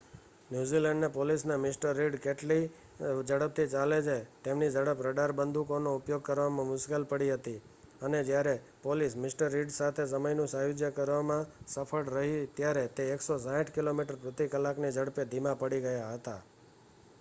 New Zealand 0.49 1.07
પોલીસને 1.11 1.55
Mr. 1.57 1.69
Reid 1.89 2.15
કેટલી 2.21 2.63
ઝડપથી 3.01 3.67
ચાલે 3.73 3.97
છે 4.01 4.15
તેમની 4.43 4.69
ઝડપ 4.69 5.03
રડાર 5.05 5.33
બંદૂકોનો 5.33 5.91
ઉપયોગ 5.97 6.23
કરવામાં 6.25 6.69
મુશ્કેલી 6.69 7.09
પડી 7.11 7.29
હતી 7.33 7.59
અને 8.01 8.21
જ્યારે 8.23 8.55
પોલીસ 8.83 9.17
મિ. 9.17 9.29
રિડ 9.49 9.73
સાથે 9.73 10.05
સમયનું 10.09 10.49
સાયુજ્ય 10.49 10.89
કરવામાં 10.93 11.45
સફળ 11.67 12.11
રહી 12.11 12.39
ત્યારે 12.55 12.85
તે 12.93 13.05
160કિમી/ક 13.11 14.09
ની 14.79 14.93
ઝડપે 14.93 15.27
ધીમાં 15.27 15.59
પડી 15.59 15.83
ગયા 15.83 16.13
હતા 16.13 16.39